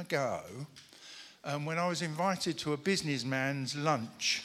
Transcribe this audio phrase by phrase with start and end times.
[0.00, 0.40] ago
[1.44, 4.42] um, when I was invited to a businessman's lunch.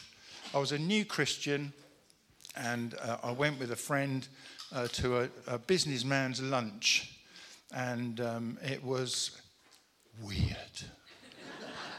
[0.54, 1.72] I was a new Christian
[2.58, 4.28] and uh, I went with a friend
[4.74, 7.20] uh, to a, a, businessman's lunch,
[7.74, 9.42] and um, it was
[10.22, 10.76] weird.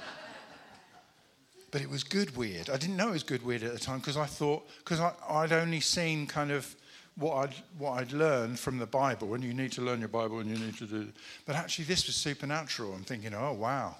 [1.70, 2.68] but it was good weird.
[2.70, 5.52] I didn't know it was good weird at the time because I thought, because I'd
[5.52, 6.75] only seen kind of
[7.17, 10.39] what I'd, what I'd learned from the Bible, and you need to learn your Bible
[10.41, 11.09] and you need to do.
[11.46, 12.93] But actually, this was supernatural.
[12.93, 13.96] I'm thinking, oh, wow.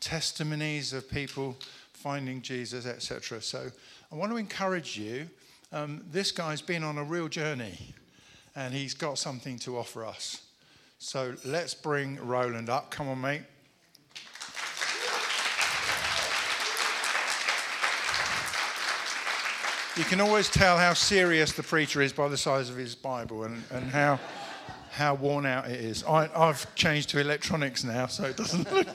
[0.00, 1.56] Testimonies of people
[1.92, 3.40] finding Jesus, etc.
[3.40, 3.70] So
[4.10, 5.28] I want to encourage you.
[5.72, 7.94] Um, this guy's been on a real journey,
[8.54, 10.42] and he's got something to offer us.
[10.98, 12.90] So let's bring Roland up.
[12.90, 13.42] Come on, mate.
[19.94, 23.44] You can always tell how serious the preacher is by the size of his Bible
[23.44, 24.18] and, and how,
[24.90, 26.02] how worn out it is.
[26.04, 28.86] I, I've changed to electronics now, so it doesn't look.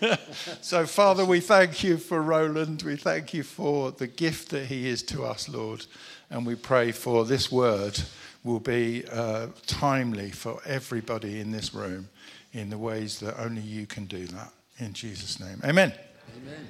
[0.60, 2.82] so, Father, we thank you for Roland.
[2.82, 5.86] We thank you for the gift that he is to us, Lord.
[6.28, 8.00] And we pray for this word
[8.42, 12.08] will be uh, timely for everybody in this room
[12.52, 14.50] in the ways that only you can do that.
[14.80, 15.60] In Jesus' name.
[15.64, 15.92] Amen.
[16.36, 16.66] Amen.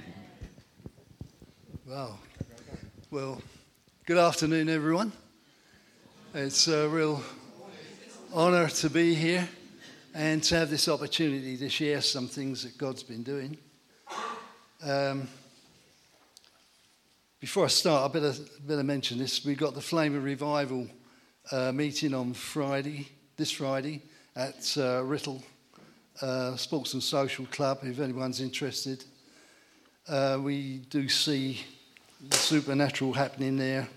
[1.87, 2.19] Wow.
[3.11, 3.41] Well,
[4.05, 5.13] good afternoon, everyone.
[6.35, 7.23] It's a real
[8.35, 9.49] honour to be here
[10.15, 13.57] and to have this opportunity to share some things that God's been doing.
[14.85, 15.27] Um,
[17.41, 18.35] before I start, I better,
[18.67, 19.43] better mention this.
[19.43, 20.87] We've got the Flame of Revival
[21.51, 24.03] uh, meeting on Friday, this Friday,
[24.37, 25.03] at uh,
[26.21, 29.03] uh, Sports and Social Club, if anyone's interested.
[30.07, 31.63] Uh, we do see
[32.21, 33.89] the supernatural happening there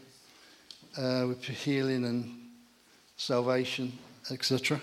[0.98, 2.38] uh, with healing and
[3.18, 3.92] salvation,
[4.30, 4.80] etc.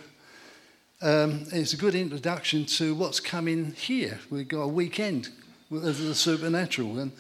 [1.01, 4.19] Um, it's a good introduction to what's coming here.
[4.31, 5.29] We've got a weekend
[5.71, 7.13] of the supernatural, and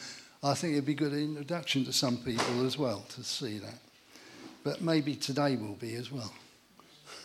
[0.43, 3.79] I think it'd be a good introduction to some people as well to see that.
[4.65, 6.33] But maybe today will be as well.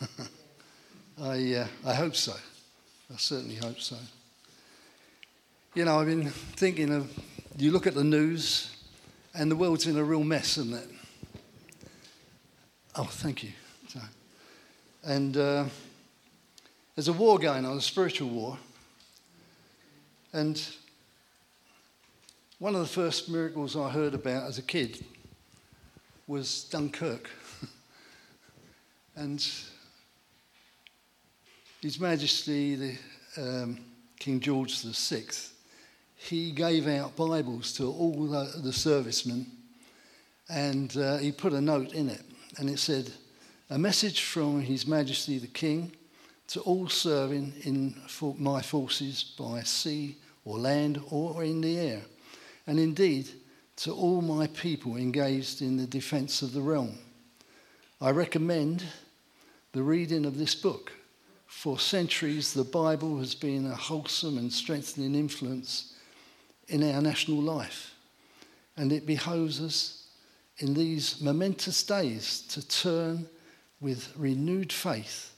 [1.20, 2.34] I, uh, I hope so.
[3.12, 3.96] I certainly hope so.
[5.74, 7.12] You know, I've been thinking of,
[7.56, 8.73] you look at the news,
[9.34, 10.88] and the world's in a real mess, isn't it?
[12.96, 13.50] Oh, thank you.
[15.06, 15.66] And uh,
[16.94, 18.56] there's a war going on, a spiritual war.
[20.32, 20.60] And
[22.58, 25.04] one of the first miracles I heard about as a kid
[26.26, 27.28] was Dunkirk.
[29.16, 29.46] and
[31.82, 32.96] His Majesty, the
[33.36, 33.78] um,
[34.18, 35.24] King George VI,
[36.24, 39.46] he gave out Bibles to all the, the servicemen
[40.48, 42.22] and uh, he put a note in it.
[42.58, 43.10] And it said,
[43.70, 45.92] A message from His Majesty the King
[46.48, 47.94] to all serving in
[48.38, 52.02] my forces by sea or land or in the air,
[52.66, 53.28] and indeed
[53.76, 56.98] to all my people engaged in the defence of the realm.
[58.00, 58.84] I recommend
[59.72, 60.92] the reading of this book.
[61.46, 65.93] For centuries, the Bible has been a wholesome and strengthening influence
[66.68, 67.94] in our national life.
[68.76, 70.08] And it behoves us
[70.58, 73.26] in these momentous days to turn
[73.80, 75.34] with renewed faith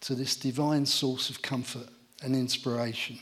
[0.00, 1.88] to this divine source of comfort
[2.22, 3.18] and inspiration.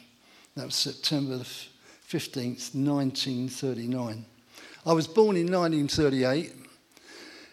[0.56, 4.24] That was September 15th, 1939.
[4.86, 6.52] I was born in 1938.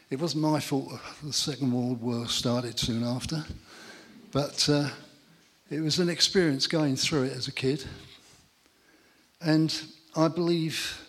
[0.09, 0.91] It wasn't my fault
[1.23, 3.43] the Second World War started soon after,
[4.31, 4.89] but uh,
[5.69, 7.83] it was an experience going through it as a kid.
[9.41, 9.73] And
[10.15, 11.01] I believe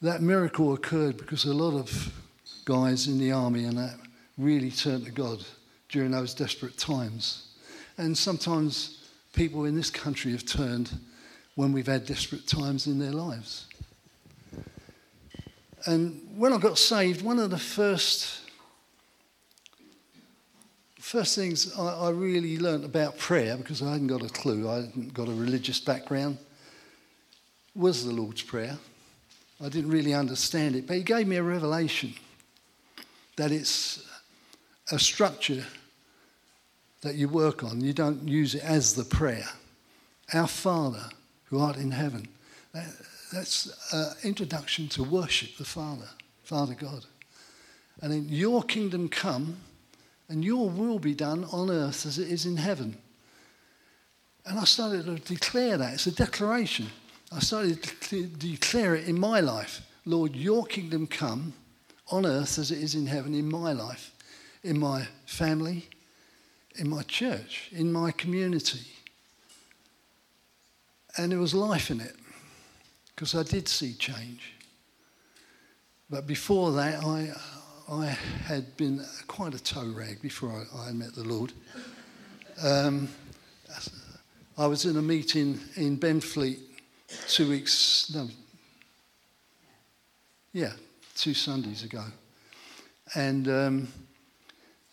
[0.00, 2.12] that miracle occurred because a lot of
[2.64, 3.96] guys in the army and that
[4.36, 5.44] really turned to God
[5.88, 7.48] during those desperate times.
[7.96, 10.90] And sometimes people in this country have turned
[11.54, 13.66] when we've had desperate times in their lives.
[15.86, 18.42] And when I got saved, one of the first
[20.98, 24.82] first things I, I really learned about prayer, because I hadn't got a clue, I
[24.82, 26.36] hadn't got a religious background,
[27.78, 28.76] was the Lord's Prayer.
[29.64, 32.14] I didn't really understand it, but He gave me a revelation
[33.36, 34.04] that it's
[34.90, 35.64] a structure
[37.02, 37.80] that you work on.
[37.80, 39.48] You don't use it as the prayer.
[40.34, 41.04] Our Father
[41.44, 42.28] who art in heaven.
[42.72, 42.86] That,
[43.32, 46.08] that's an introduction to worship the Father,
[46.42, 47.04] Father God.
[48.02, 49.56] And then your kingdom come
[50.28, 52.96] and your will be done on earth as it is in heaven.
[54.44, 55.94] And I started to declare that.
[55.94, 56.88] It's a declaration.
[57.30, 59.82] I started to declare it in my life.
[60.06, 61.52] Lord, your kingdom come
[62.10, 64.12] on earth as it is in heaven in my life,
[64.62, 65.88] in my family,
[66.76, 68.86] in my church, in my community.
[71.18, 72.14] and there was life in it
[73.14, 74.54] because I did see change.
[76.08, 77.32] But before that, I,
[77.90, 78.06] I
[78.46, 81.52] had been quite a toe rag before I, I met the Lord.
[82.62, 83.08] Um,
[84.56, 86.58] I was in a meeting in Benfleet
[87.28, 88.28] two weeks, no,
[90.52, 90.72] yeah,
[91.14, 92.04] two Sundays ago.
[93.14, 93.88] And um,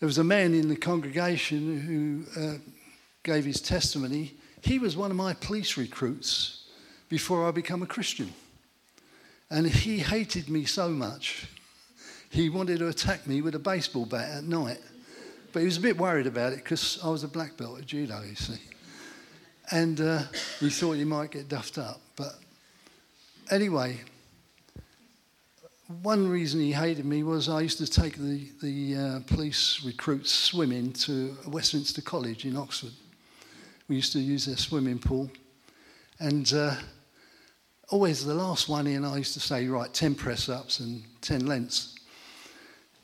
[0.00, 1.80] there was a man in the congregation
[2.34, 2.58] who uh,
[3.22, 4.34] gave his testimony.
[4.62, 6.68] He was one of my police recruits
[7.08, 8.32] before I became a Christian.
[9.50, 11.48] And he hated me so much,
[12.30, 14.80] he wanted to attack me with a baseball bat at night.
[15.52, 17.86] But he was a bit worried about it because I was a black belt at
[17.86, 18.58] judo, you see.
[19.70, 20.22] And uh,
[20.60, 22.00] he thought he might get duffed up.
[22.14, 22.34] But
[23.50, 24.00] anyway,
[26.02, 30.32] one reason he hated me was I used to take the, the uh, police recruits
[30.32, 32.92] swimming to Westminster College in Oxford.
[33.88, 35.30] We used to use their swimming pool.
[36.18, 36.74] And uh,
[37.88, 41.46] always the last one in, I used to say, right, 10 press ups and 10
[41.46, 41.94] lengths.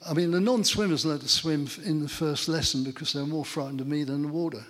[0.08, 3.26] I mean, the non swimmers learned to swim in the first lesson because they were
[3.26, 4.64] more frightened of me than the water.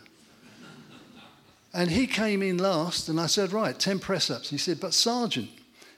[1.74, 4.50] And he came in last, and I said, right, 10 press ups.
[4.50, 5.48] He said, but Sergeant,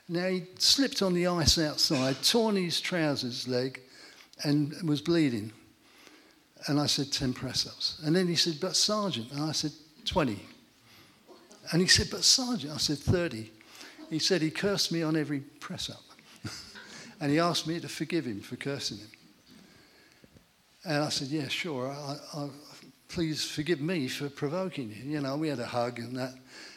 [0.08, 3.80] now he slipped on the ice outside, torn his trousers leg,
[4.42, 5.52] and was bleeding.
[6.66, 8.00] And I said, 10 press ups.
[8.04, 9.32] And then he said, but Sergeant.
[9.32, 9.72] And I said,
[10.04, 10.38] 20.
[11.72, 12.72] And he said, but Sergeant.
[12.72, 13.50] I said, 30.
[14.10, 16.02] He said he cursed me on every press up.
[17.20, 19.08] and he asked me to forgive him for cursing him.
[20.84, 21.90] And I said, yeah, sure.
[21.90, 22.48] I, I,
[23.08, 25.12] please forgive me for provoking you.
[25.12, 26.34] You know, we had a hug and that.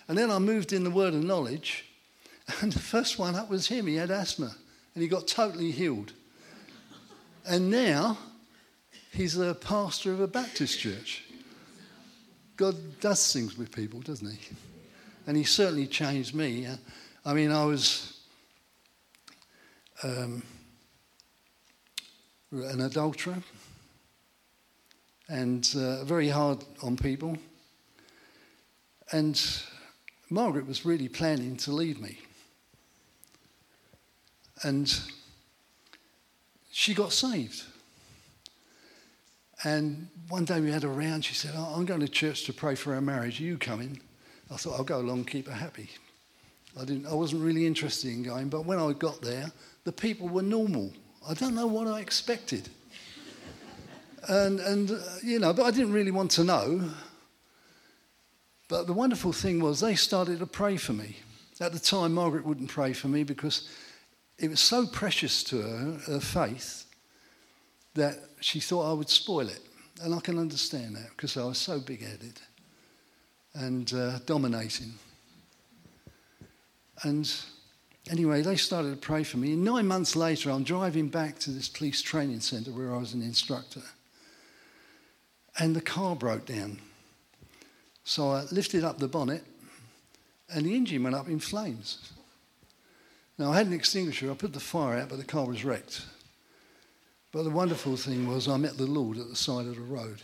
[0.08, 1.84] And then I moved in the word of knowledge.
[2.62, 3.88] And the first one up was him.
[3.88, 4.56] He had asthma
[4.94, 6.14] and he got totally healed.
[7.46, 8.18] And now
[9.12, 11.26] he's a pastor of a Baptist church.
[12.56, 14.40] God does things with people, doesn't he?
[15.28, 16.68] And he certainly changed me.
[17.26, 18.18] I mean, I was
[20.02, 20.42] um,
[22.52, 23.44] an adulterer
[25.30, 27.38] and uh, very hard on people.
[29.12, 29.42] And
[30.30, 32.20] Margaret was really planning to leave me.
[34.64, 34.94] And
[36.72, 37.64] she got saved.
[39.64, 41.26] And one day we had a round.
[41.26, 43.40] She said, oh, I'm going to church to pray for our marriage.
[43.42, 44.00] Are you coming?
[44.52, 45.90] I thought, I'll go along, keep her happy.
[46.80, 49.52] I, didn't, I wasn't really interested in going, but when I got there,
[49.84, 50.94] the people were normal.
[51.28, 52.70] I don't know what I expected.
[54.28, 56.90] And, and uh, you know, but I didn't really want to know.
[58.68, 61.18] But the wonderful thing was they started to pray for me.
[61.60, 63.68] At the time, Margaret wouldn't pray for me because
[64.38, 66.86] it was so precious to her, her faith,
[67.96, 69.62] that she thought I would spoil it.
[70.04, 72.40] And I can understand that because I was so big headed
[73.56, 74.94] and uh, dominating.
[77.02, 77.32] And
[78.12, 79.54] anyway, they started to pray for me.
[79.54, 83.14] And nine months later, I'm driving back to this police training centre where I was
[83.14, 83.82] an instructor.
[85.60, 86.80] And the car broke down.
[88.04, 89.44] So I lifted up the bonnet,
[90.50, 92.14] and the engine went up in flames.
[93.38, 96.06] Now, I had an extinguisher, I put the fire out, but the car was wrecked.
[97.32, 100.22] But the wonderful thing was, I met the Lord at the side of the road.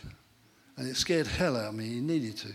[0.76, 1.84] And it scared hell out of me.
[1.84, 2.48] He needed to.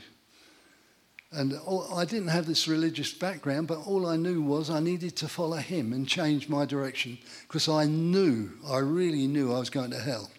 [1.31, 5.15] And all, I didn't have this religious background, but all I knew was I needed
[5.17, 9.69] to follow him and change my direction because I knew, I really knew I was
[9.69, 10.31] going to hell.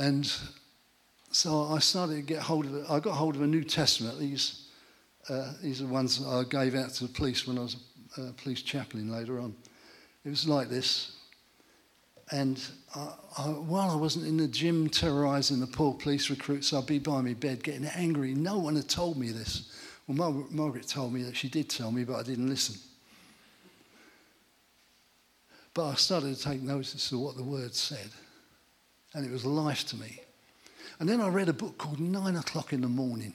[0.00, 0.32] And
[1.30, 2.86] so I started to get hold of it.
[2.88, 4.18] I got hold of a New Testament.
[4.18, 4.68] These
[5.28, 7.76] uh, these are the ones I gave out to the police when I was
[8.16, 9.54] a uh, police chaplain later on.
[10.24, 11.16] It was like this.
[12.32, 12.58] And
[12.94, 16.98] I, I, while I wasn't in the gym terrorising the poor police recruits, I'd be
[16.98, 18.34] by my bed getting angry.
[18.34, 19.70] No one had told me this.
[20.06, 22.76] Well, Mar- Margaret told me that she did tell me, but I didn't listen.
[25.74, 28.08] But I started to take notice of what the word said,
[29.14, 30.20] and it was life to me.
[30.98, 33.34] And then I read a book called Nine O'Clock in the Morning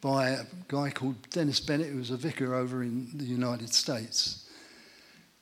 [0.00, 4.48] by a guy called Dennis Bennett, who was a vicar over in the United States.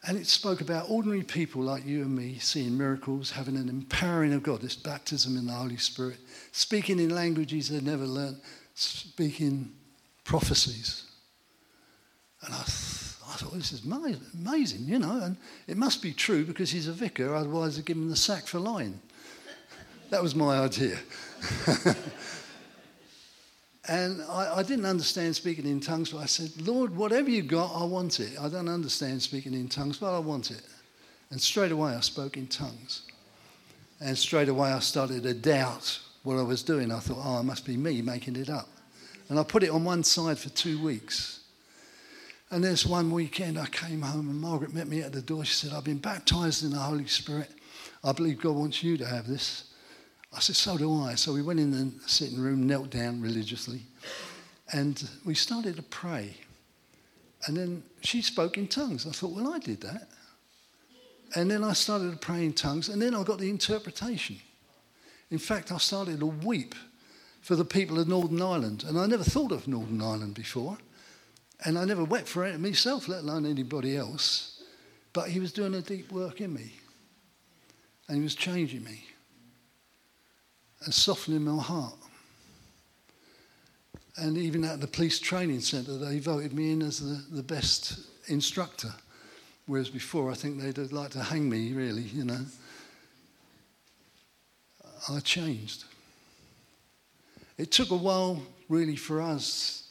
[0.04, 4.32] And it spoke about ordinary people like you and me seeing miracles, having an empowering
[4.32, 6.18] of God, this baptism in the Holy Spirit,
[6.50, 8.40] speaking in languages they'd never learned,
[8.74, 9.72] speaking
[10.24, 11.04] prophecies.
[12.42, 12.64] And I,
[13.32, 15.36] I thought, this is amazing, you know, and
[15.66, 18.58] it must be true because he's a vicar, otherwise they'd give him the sack for
[18.58, 19.00] lying.
[20.10, 20.98] That was my idea.
[23.88, 27.72] And I, I, didn't understand speaking in tongues, but I said, Lord, whatever you got,
[27.74, 28.38] I want it.
[28.40, 30.62] I don't understand speaking in tongues, but I want it.
[31.30, 33.02] And straight away I spoke in tongues.
[34.00, 36.92] And straight away I started to doubt what I was doing.
[36.92, 38.68] I thought, oh, it must be me making it up.
[39.28, 41.40] And I put it on one side for two weeks.
[42.52, 45.42] And there's one weekend I came home and Margaret met me at the door.
[45.42, 47.50] She said, I've been baptized in the Holy Spirit.
[48.04, 49.72] I believe God wants you to have this.
[50.36, 51.14] I said, So do I.
[51.14, 53.80] So we went in the sitting room, knelt down religiously,
[54.70, 56.36] and we started to pray.
[57.46, 59.06] And then she spoke in tongues.
[59.06, 60.08] I thought, Well, I did that.
[61.34, 64.36] And then I started to pray in tongues, and then I got the interpretation.
[65.30, 66.74] In fact, I started to weep
[67.40, 68.84] for the people of Northern Ireland.
[68.86, 70.76] And I never thought of Northern Ireland before.
[71.64, 74.62] And I never wept for it myself, let alone anybody else.
[75.12, 76.72] But he was doing a deep work in me.
[78.08, 79.04] And he was changing me
[80.84, 81.94] and softening my heart.
[84.16, 88.00] And even at the police training centre, they voted me in as the, the best
[88.26, 88.92] instructor.
[89.66, 92.44] Whereas before, I think they'd like to hang me, really, you know.
[95.08, 95.84] I changed.
[97.56, 99.88] It took a while, really, for us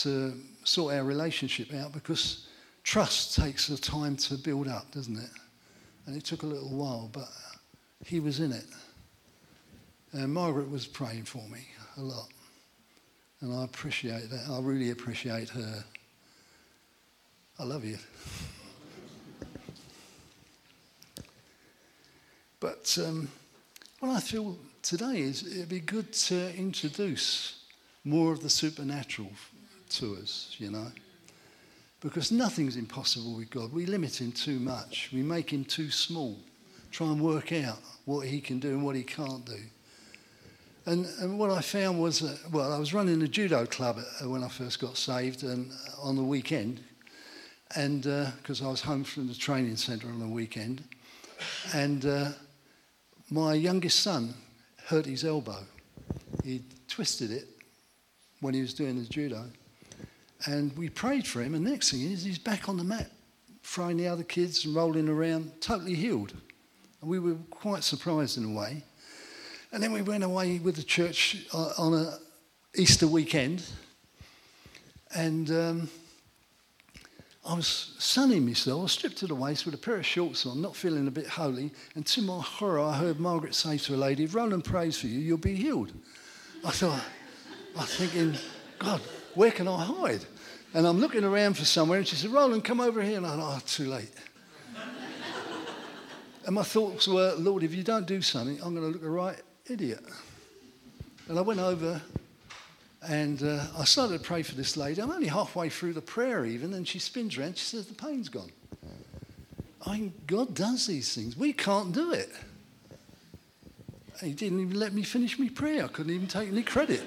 [0.00, 2.46] to sort our relationship out because
[2.82, 5.30] trust takes the time to build up, doesn't it?
[6.06, 7.28] And it took a little while, but
[8.04, 8.66] he was in it.
[10.12, 11.66] And Margaret was praying for me
[11.96, 12.28] a lot.
[13.40, 14.48] And I appreciate that.
[14.50, 15.84] I really appreciate her.
[17.58, 17.98] I love you.
[22.60, 23.28] but um,
[24.00, 27.64] what I feel today is it'd be good to introduce
[28.04, 29.30] more of the supernatural
[29.90, 30.86] to us, you know.
[32.00, 33.72] Because nothing's impossible with God.
[33.72, 35.10] We limit him too much.
[35.12, 36.38] We make him too small.
[36.90, 39.58] Try and work out what he can do and what he can't do.
[40.86, 42.22] And, and what I found was,
[42.52, 46.02] well, I was running a judo club uh, when I first got saved and uh,
[46.02, 46.80] on the weekend,
[47.74, 50.84] and because uh, I was home from the training centre on the weekend,
[51.72, 52.28] and uh,
[53.30, 54.34] my youngest son
[54.86, 55.64] hurt his elbow.
[56.44, 57.48] He twisted it
[58.40, 59.46] when he was doing the judo,
[60.46, 63.10] and we prayed for him, and next thing is he's back on the mat,
[63.62, 66.34] throwing the other kids and rolling around, totally healed.
[67.00, 68.82] And we were quite surprised in a way.
[69.72, 72.18] And then we went away with the church uh, on a
[72.76, 73.64] Easter weekend,
[75.14, 75.88] and um,
[77.46, 78.80] I was sunning myself.
[78.80, 81.10] I was stripped to the waist with a pair of shorts on, not feeling a
[81.10, 81.72] bit holy.
[81.94, 85.08] And to my horror, I heard Margaret say to a lady, If Roland prays for
[85.08, 85.92] you, you'll be healed.
[86.64, 87.04] I thought,
[87.76, 88.34] I was thinking,
[88.78, 89.02] God,
[89.34, 90.24] where can I hide?
[90.72, 93.18] And I'm looking around for somewhere, and she said, Roland, come over here.
[93.18, 94.10] And I thought, oh, too late.
[96.46, 99.10] and my thoughts were, Lord, if you don't do something, I'm going to look a
[99.10, 100.04] right idiot.
[101.28, 102.02] And I went over
[103.08, 105.00] and uh, I started to pray for this lady.
[105.00, 107.58] I'm only halfway through the prayer, even, and she spins around.
[107.58, 108.50] She says, The pain's gone.
[109.86, 111.36] I mean, God does these things.
[111.36, 112.30] We can't do it.
[114.22, 115.84] He didn't even let me finish my prayer.
[115.84, 117.02] I couldn't even take any credit.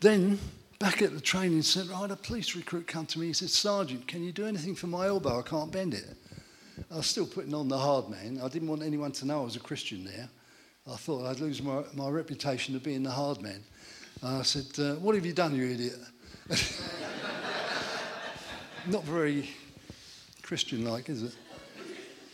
[0.00, 0.38] Then,
[0.78, 3.28] back at the training centre, I had a police recruit come to me.
[3.28, 5.40] He said, Sergeant, can you do anything for my elbow?
[5.40, 6.04] I can't bend it.
[6.92, 8.40] I was still putting on the hard man.
[8.42, 10.28] I didn't want anyone to know I was a Christian there.
[10.90, 13.62] I thought I'd lose my, my reputation of being the hard man.
[14.22, 15.98] And I said, uh, What have you done, you idiot?
[18.86, 19.50] Not very
[20.42, 21.34] Christian like, is it?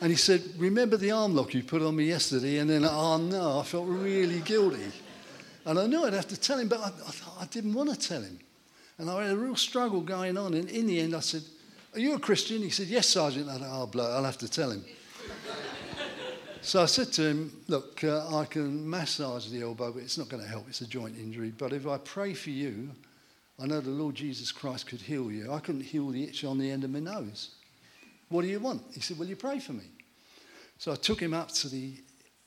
[0.01, 2.59] And he said, Remember the arm lock you put on me yesterday?
[2.59, 4.93] And then, oh no, I felt really guilty.
[5.67, 7.97] And I knew I'd have to tell him, but I, I, I didn't want to
[7.97, 8.39] tell him.
[8.99, 10.55] And I had a real struggle going on.
[10.55, 11.43] And in the end, I said,
[11.95, 12.63] Are you a Christian?
[12.63, 13.49] He said, Yes, Sergeant.
[13.49, 14.85] I thought, Oh, blood, I'll have to tell him.
[16.61, 20.29] so I said to him, Look, uh, I can massage the elbow, but it's not
[20.29, 20.69] going to help.
[20.69, 21.53] It's a joint injury.
[21.57, 22.91] But if I pray for you,
[23.61, 25.53] I know the Lord Jesus Christ could heal you.
[25.53, 27.51] I couldn't heal the itch on the end of my nose.
[28.29, 28.83] What do you want?
[28.93, 29.85] He said, Will you pray for me?
[30.79, 31.95] So I took him up to the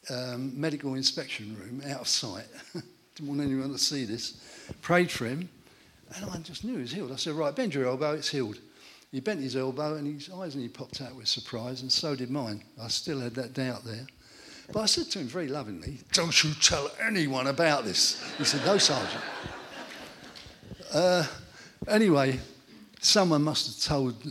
[0.09, 2.45] um, medical inspection room out of sight.
[3.17, 4.39] Didn't want anyone to see this.
[4.83, 5.49] Prayed for him,
[6.15, 7.11] and I just knew he was healed.
[7.11, 8.59] I said, Right, bend your elbow, it's healed.
[9.11, 12.15] He bent his elbow, and his eyes and he popped out with surprise, and so
[12.15, 12.63] did mine.
[12.79, 14.05] I still had that doubt there.
[14.71, 18.23] But I said to him very lovingly, Don't you tell anyone about this.
[18.37, 19.23] He said, No, Sergeant.
[20.93, 21.25] Uh,
[21.87, 22.39] anyway,
[23.01, 24.23] someone must have told,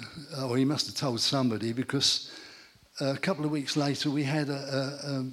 [0.45, 2.31] or he must have told somebody, because
[3.00, 5.26] a couple of weeks later we had a, a, a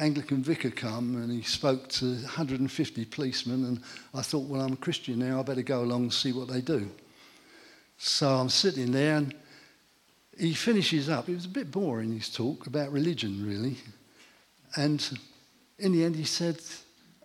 [0.00, 3.80] Anglican vicar come and he spoke to 150 policemen, and
[4.14, 6.60] I thought, well, I'm a Christian now, I better go along and see what they
[6.60, 6.90] do.
[7.98, 9.34] So I'm sitting there, and
[10.38, 11.28] he finishes up.
[11.28, 13.76] It was a bit boring, his talk about religion, really.
[14.76, 15.18] And
[15.78, 16.60] in the end, he said,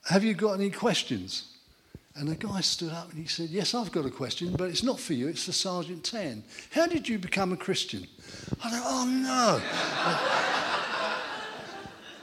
[0.09, 1.47] Have you got any questions?
[2.15, 4.83] And the guy stood up and he said, Yes, I've got a question, but it's
[4.83, 6.43] not for you, it's for Sergeant Tann.
[6.71, 8.07] How did you become a Christian?
[8.63, 10.77] I thought, Oh, no.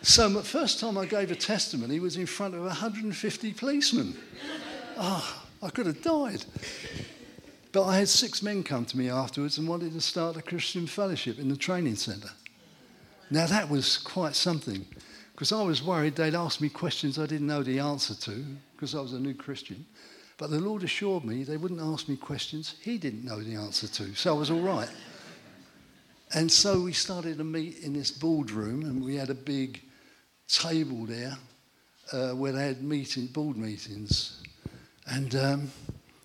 [0.08, 4.16] So the first time I gave a testimony was in front of 150 policemen.
[4.96, 6.46] Oh, I could have died.
[7.72, 10.86] But I had six men come to me afterwards and wanted to start a Christian
[10.86, 12.30] fellowship in the training centre.
[13.30, 14.86] Now that was quite something
[15.32, 18.94] because I was worried they'd ask me questions I didn't know the answer to because
[18.94, 19.84] I was a new Christian.
[20.38, 23.86] But the Lord assured me they wouldn't ask me questions He didn't know the answer
[23.86, 24.90] to, so I was all right.
[26.32, 29.82] And so we started to meet in this boardroom, and we had a big
[30.48, 31.36] table there
[32.12, 34.42] uh, where they had meeting, board meetings.
[35.06, 35.72] And um,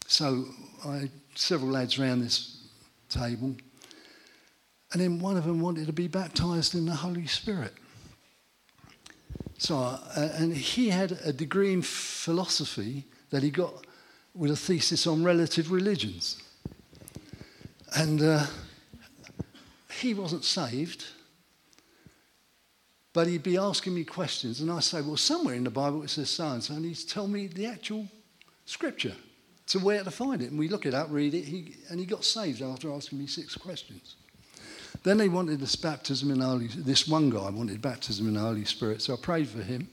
[0.08, 0.46] so
[0.86, 2.68] I had several lads around this
[3.10, 3.56] table.
[4.92, 7.74] And then one of them wanted to be baptized in the Holy Spirit.
[9.58, 13.86] So, uh, and he had a degree in philosophy that he got
[14.36, 16.42] with a thesis on relative religions.
[17.96, 18.46] And uh,
[20.02, 21.06] he wasn't saved,
[23.14, 26.10] but he'd be asking me questions, and I say, Well, somewhere in the Bible it
[26.10, 28.08] says so and so, and he'd tell me the actual
[28.66, 29.16] scripture
[29.68, 30.50] to where to find it.
[30.50, 33.28] And we look it up, read it, he, and he got saved after asking me
[33.28, 34.16] six questions.
[35.04, 38.66] Then they wanted this baptism in Holy This one guy wanted baptism in the Holy
[38.66, 39.90] Spirit, so I prayed for him.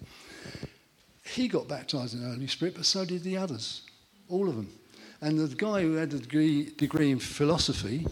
[1.25, 3.83] He got baptized in the Holy Spirit, but so did the others
[4.29, 4.73] all of them.
[5.21, 8.07] And the guy who had a degree, degree in philosophy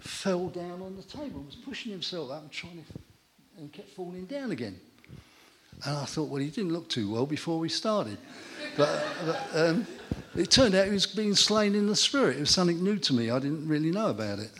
[0.00, 2.98] fell down on the table, was pushing himself up and trying to,
[3.58, 4.78] and kept falling down again.
[5.84, 8.18] And I thought, well, he didn't look too well before we started.
[8.76, 9.86] But, but um,
[10.34, 12.36] it turned out he was being slain in the spirit.
[12.36, 13.30] It was something new to me.
[13.30, 14.50] I didn't really know about it.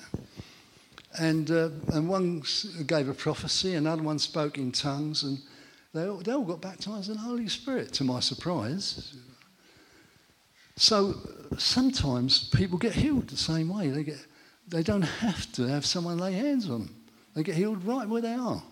[1.18, 2.42] And, uh, and one
[2.86, 5.38] gave a prophecy, another one spoke in tongues, and
[5.94, 9.16] they all, they all got baptized in the Holy Spirit, to my surprise.
[10.76, 11.14] So
[11.56, 13.88] sometimes people get healed the same way.
[13.88, 14.18] They, get,
[14.68, 16.94] they don't have to have someone lay hands on them.
[17.34, 18.62] They get healed right where they are.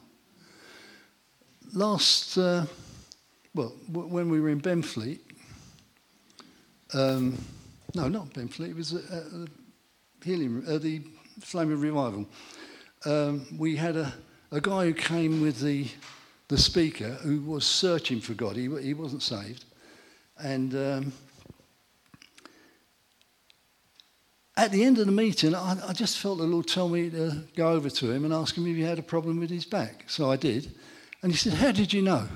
[1.74, 2.66] Last, uh,
[3.52, 5.18] well, w- when we were in Benfleet,
[6.92, 7.36] um,
[7.96, 9.46] no, not Benfleet, it was uh, uh,
[10.24, 11.02] healing, uh, the
[11.40, 12.26] Flame of Revival.
[13.04, 14.14] Um, we had a,
[14.52, 15.88] a guy who came with the,
[16.46, 18.54] the speaker who was searching for God.
[18.54, 19.64] He, he wasn't saved.
[20.38, 21.12] And um,
[24.56, 27.42] at the end of the meeting, I, I, just felt the Lord tell me to
[27.56, 30.04] go over to him and ask him if he had a problem with his back.
[30.06, 30.72] So I did.
[31.24, 32.28] And he said, How did you know?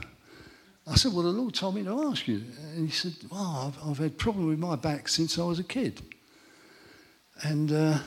[0.87, 2.43] I said, Well, the Lord told me to ask you.
[2.75, 5.59] And he said, Well, I've, I've had a problem with my back since I was
[5.59, 6.01] a kid.
[7.43, 7.99] And uh,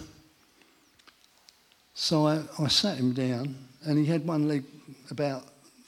[1.94, 4.64] so I, I sat him down, and he had one leg
[5.12, 5.44] about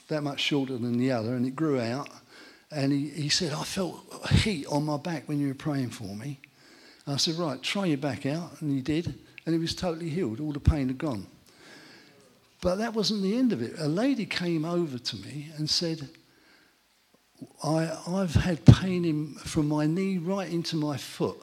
[0.10, 2.10] that much shorter than the other, and it grew out.
[2.70, 6.16] And he, he said, I felt heat on my back when you were praying for
[6.16, 6.40] me.
[7.08, 8.62] I said, right, try your back out.
[8.62, 9.08] And he did.
[9.48, 10.40] And he was totally healed.
[10.40, 11.26] All the pain had gone.
[12.64, 13.74] But that wasn't the end of it.
[13.78, 16.08] A lady came over to me and said,
[17.62, 21.38] I, have had pain in, from my knee right into my foot.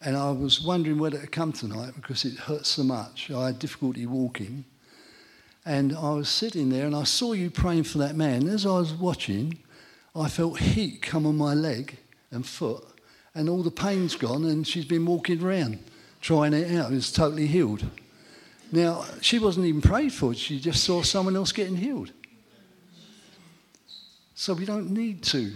[0.00, 3.30] And I was wondering whether to come tonight because it hurt so much.
[3.30, 4.64] I had difficulty walking.
[5.64, 8.48] And I was sitting there and I saw you praying for that man.
[8.48, 9.58] As I was watching,
[10.16, 11.98] I felt heat come on my leg
[12.32, 12.84] and foot
[13.34, 15.78] and all the pain's gone, and she's been walking around
[16.20, 16.92] trying it out.
[16.92, 17.84] It's totally healed.
[18.72, 22.10] Now, she wasn't even prayed for, she just saw someone else getting healed.
[24.34, 25.52] So we don't need to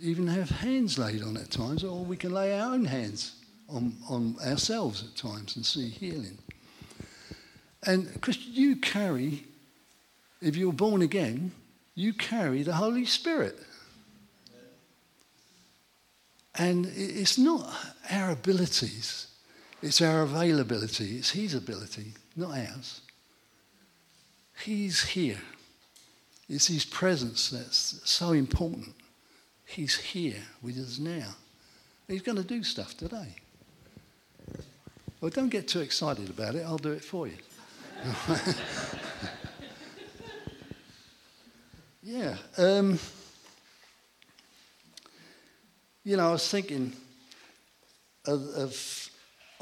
[0.00, 3.36] even have hands laid on at times, or we can lay our own hands
[3.68, 6.36] on, on ourselves at times and see healing.
[7.84, 9.44] And Christian, you carry,
[10.40, 11.52] if you're born again,
[11.94, 13.58] you carry the Holy Spirit.
[16.56, 17.72] And it's not
[18.10, 19.28] our abilities,
[19.82, 21.16] it's our availability.
[21.16, 23.00] It's His ability, not ours.
[24.64, 25.40] He's here.
[26.48, 28.94] It's His presence that's so important.
[29.64, 31.34] He's here with us now.
[32.06, 33.36] He's going to do stuff today.
[35.20, 36.64] Well, don't get too excited about it.
[36.66, 37.36] I'll do it for you.
[42.02, 42.36] yeah.
[42.58, 42.98] Um,
[46.04, 46.92] you know, I was thinking
[48.26, 49.10] of, of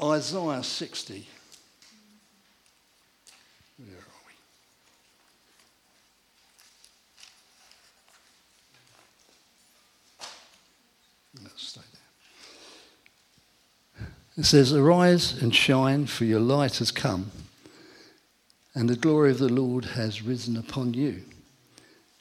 [0.03, 1.27] Isaiah 60.
[3.77, 4.21] Where are
[11.37, 11.43] we?
[11.43, 11.81] Let's stay
[13.97, 14.07] there.
[14.37, 17.31] It says, Arise and shine, for your light has come,
[18.73, 21.21] and the glory of the Lord has risen upon you.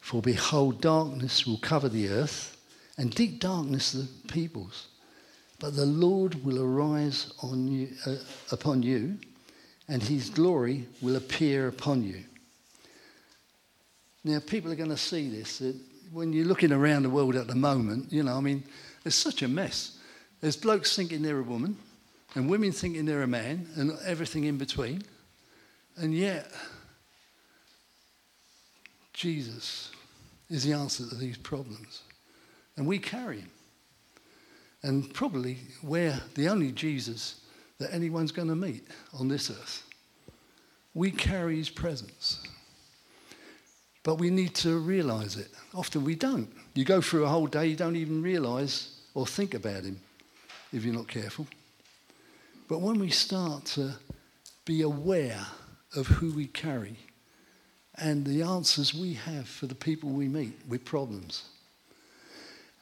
[0.01, 2.59] For behold, darkness will cover the earth
[2.99, 4.89] and deep darkness the peoples.
[5.61, 8.17] But the Lord will arise you, uh,
[8.51, 9.19] upon you,
[9.89, 12.25] and his glory will appear upon you.
[14.25, 15.63] Now, people are going to see this.
[16.13, 18.65] When you're looking around the world at the moment, you know, I mean,
[19.05, 19.99] it's such a mess.
[20.41, 21.77] There's blokes thinking they're a woman,
[22.35, 25.03] and women thinking they're a man, and everything in between.
[25.97, 26.51] And yet,
[29.13, 29.91] Jesus
[30.49, 32.03] is the answer to these problems.
[32.77, 33.51] And we carry him.
[34.83, 37.41] And probably we're the only Jesus
[37.79, 38.87] that anyone's going to meet
[39.19, 39.85] on this earth.
[40.95, 42.43] We carry his presence.
[44.03, 45.49] But we need to realize it.
[45.75, 46.51] Often we don't.
[46.75, 50.01] You go through a whole day, you don't even realize or think about him
[50.73, 51.47] if you're not careful.
[52.69, 53.95] But when we start to
[54.65, 55.45] be aware
[55.97, 56.97] of who we carry
[57.97, 61.45] and the answers we have for the people we meet with problems,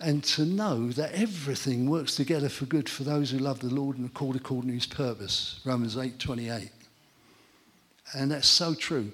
[0.00, 3.98] and to know that everything works together for good for those who love the Lord
[3.98, 5.61] and are called according to his purpose.
[5.64, 6.70] Romans 8 28.
[8.14, 9.12] And that's so true.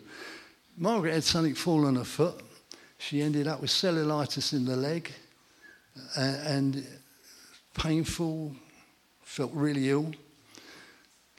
[0.77, 2.43] Margaret had something fall on her foot.
[2.99, 5.13] She ended up with cellulitis in the leg
[6.17, 6.87] and
[7.75, 8.55] painful,
[9.23, 10.13] felt really ill.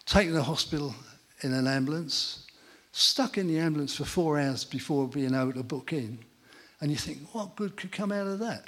[0.06, 0.94] Taken to the hospital
[1.42, 2.46] in an ambulance,
[2.92, 6.20] stuck in the ambulance for four hours before being able to book in.
[6.82, 8.66] And you think, what good could come out of that?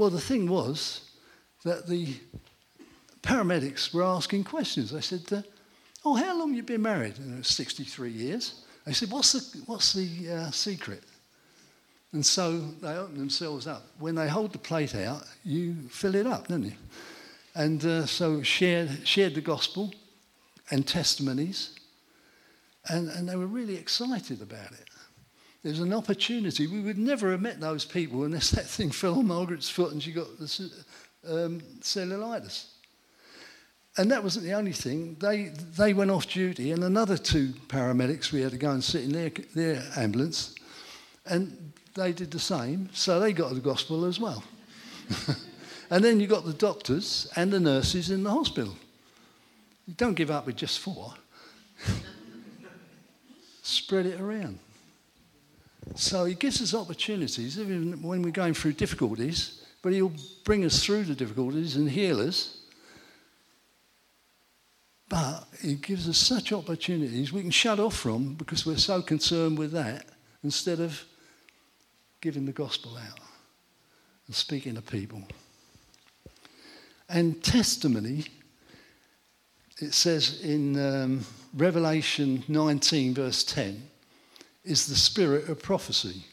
[0.00, 1.02] Well, the thing was
[1.62, 2.14] that the
[3.22, 4.92] paramedics were asking questions.
[4.92, 5.42] They said, uh,
[6.06, 7.18] Oh, how long you been married?
[7.18, 8.64] And it was 63 years.
[8.86, 11.02] They said, What's the, what's the uh, secret?
[12.14, 13.88] And so they open themselves up.
[13.98, 16.72] When they hold the plate out, you fill it up, don't you?
[17.54, 19.92] And uh, so shared, shared the gospel
[20.70, 21.78] and testimonies.
[22.88, 24.88] And, and they were really excited about it.
[25.62, 26.66] There's an opportunity.
[26.66, 30.02] We would never have met those people unless that thing fell on Margaret's foot and
[30.02, 30.70] she got the
[31.28, 32.66] um, cellulitis.
[33.96, 35.16] And that wasn't the only thing.
[35.20, 39.02] They, they went off duty, and another two paramedics, we had to go and sit
[39.02, 40.54] in their, their ambulance,
[41.26, 42.88] and they did the same.
[42.92, 44.44] So they got the gospel as well.
[45.90, 48.76] and then you got the doctors and the nurses in the hospital.
[49.86, 51.12] You don't give up with just four,
[53.62, 54.60] spread it around.
[55.94, 60.12] So he gives us opportunities, even when we're going through difficulties, but he'll
[60.44, 62.60] bring us through the difficulties and heal us
[65.10, 69.58] but he gives us such opportunities we can shut off from because we're so concerned
[69.58, 70.06] with that
[70.44, 71.04] instead of
[72.20, 73.18] giving the gospel out
[74.28, 75.20] and speaking to people.
[77.08, 78.26] And testimony,
[79.78, 81.26] it says in um,
[81.56, 83.82] Revelation 19, verse 10,
[84.64, 86.24] is the spirit of prophecy.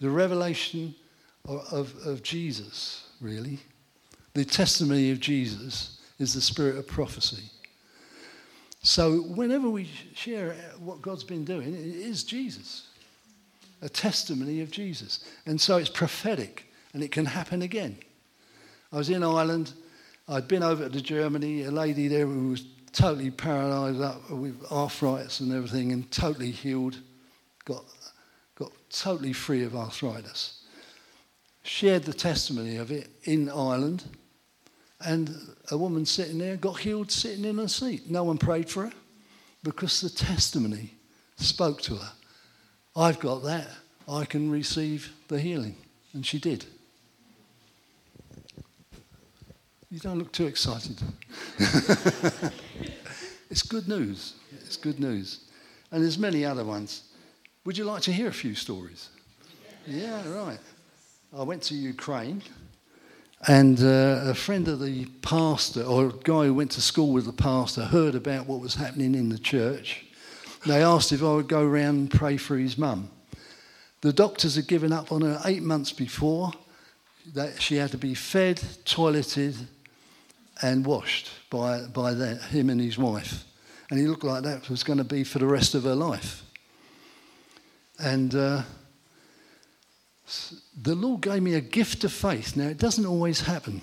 [0.00, 0.94] The revelation
[1.46, 3.58] of, of, of Jesus, really.
[4.34, 7.50] The testimony of Jesus is the spirit of prophecy.
[8.82, 12.88] So whenever we share uh, what God's been doing, it is Jesus,
[13.82, 15.24] a testimony of Jesus.
[15.46, 17.98] And so it's prophetic and it can happen again.
[18.92, 19.72] I was in Ireland.
[20.28, 21.64] I'd been over to Germany.
[21.64, 26.98] A lady there who was totally paralysed up with arthritis and everything and totally healed,
[27.64, 27.84] got,
[28.56, 30.62] got totally free of arthritis.
[31.62, 34.04] Shared the testimony of it in Ireland
[35.04, 35.34] and
[35.70, 38.10] a woman sitting there got healed sitting in a seat.
[38.10, 38.92] No one prayed for her
[39.62, 40.94] because the testimony
[41.36, 42.12] spoke to her.
[42.94, 43.68] I've got that.
[44.08, 45.76] I can receive the healing.
[46.12, 46.64] And she did.
[49.90, 51.00] You don't look too excited.
[53.50, 54.34] it's good news.
[54.64, 55.40] It's good news.
[55.90, 57.02] And there's many other ones.
[57.64, 59.08] Would you like to hear a few stories?
[59.88, 60.60] Yeah, right.
[61.36, 62.40] I went to Ukraine
[63.48, 67.24] and uh, a friend of the pastor, or a guy who went to school with
[67.24, 70.04] the pastor, heard about what was happening in the church.
[70.66, 73.10] They asked if I would go around and pray for his mum.
[74.02, 76.52] The doctors had given up on her eight months before.
[77.34, 79.66] That she had to be fed, toileted,
[80.62, 83.44] and washed by, by him and his wife.
[83.90, 86.44] And he looked like that was going to be for the rest of her life.
[87.98, 88.62] And uh,
[90.80, 92.56] the Lord gave me a gift of faith.
[92.56, 93.80] Now, it doesn't always happen.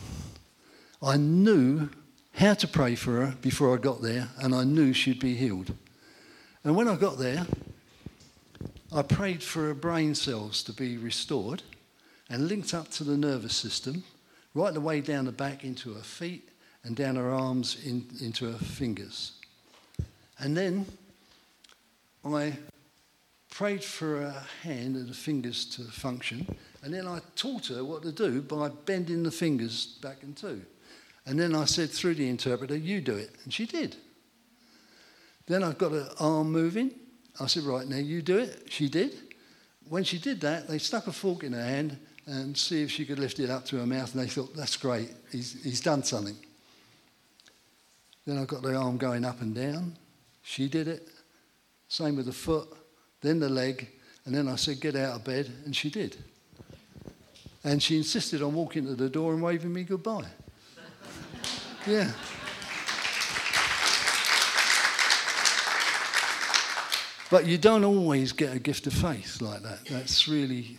[1.01, 1.89] I knew
[2.33, 5.73] how to pray for her before I got there, and I knew she'd be healed.
[6.63, 7.45] And when I got there,
[8.91, 11.63] I prayed for her brain cells to be restored
[12.29, 14.03] and linked up to the nervous system,
[14.53, 16.49] right the way down the back into her feet
[16.83, 19.33] and down her arms in, into her fingers.
[20.39, 20.85] And then
[22.25, 22.53] I
[23.49, 26.45] prayed for her hand and her fingers to function,
[26.83, 30.61] and then I taught her what to do by bending the fingers back and two.
[31.25, 33.31] And then I said through the interpreter, You do it.
[33.43, 33.97] And she did.
[35.45, 36.91] Then I've got her arm moving.
[37.39, 38.67] I said, Right, now you do it.
[38.69, 39.17] She did.
[39.89, 43.05] when she did that, they stuck a fork in her hand and see if she
[43.05, 46.03] could lift it up to her mouth, and they thought, that's great, he's, he's done
[46.03, 46.35] something.
[48.27, 49.97] Then I got the arm going up and down.
[50.43, 51.07] She did it.
[51.87, 52.67] Same with the foot,
[53.21, 53.87] then the leg,
[54.25, 56.17] and then I said, get out of bed, and she did.
[57.63, 60.25] And she insisted on walking to the door and waving me goodbye.
[61.87, 62.11] yeah.
[67.31, 69.85] But you don't always get a gift of faith like that.
[69.85, 70.77] That's really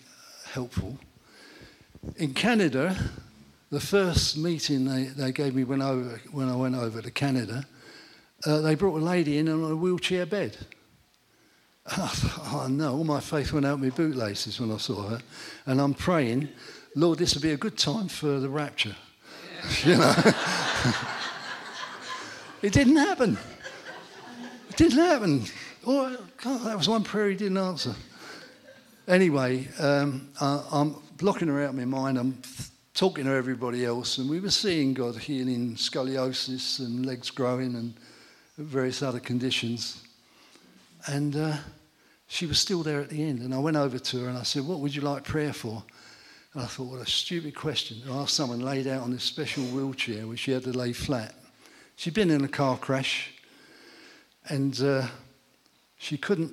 [0.53, 0.99] helpful.
[2.17, 2.95] In Canada,
[3.71, 7.67] the first meeting they, they gave me when, over, when I went over to Canada,
[8.47, 10.57] uh, they brought a lady in on a wheelchair bed.
[11.91, 15.09] And I thought, oh no, all my faith went out my bootlaces when I saw
[15.09, 15.21] her.
[15.67, 16.49] And I'm praying,
[16.95, 18.97] Lord, this will be a good time for the rapture.
[19.85, 20.15] you know?
[22.63, 23.39] it didn't happen.
[24.71, 25.45] It didn't happen.
[25.87, 27.95] Oh, God, that was one prayer he didn't answer.
[29.07, 32.19] Anyway, um, I, am blocking her out of my mind.
[32.19, 32.43] I'm
[32.99, 37.95] talking to everybody else, and we were seeing God healing scoliosis and legs growing and
[38.57, 40.03] various other conditions.
[41.07, 41.59] And uh,
[42.27, 43.39] she was still there at the end.
[43.39, 45.85] And I went over to her and I said, What would you like prayer for?
[46.53, 48.03] And I thought, What a stupid question.
[48.03, 51.37] to ask someone laid out on this special wheelchair where she had to lay flat.
[51.95, 53.33] She'd been in a car crash
[54.49, 55.07] and uh,
[55.99, 56.53] she couldn't,